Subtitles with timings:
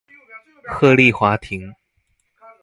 [0.79, 1.75] 鶴唳華亭